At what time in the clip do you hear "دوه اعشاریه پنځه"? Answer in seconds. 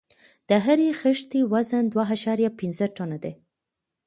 1.93-2.85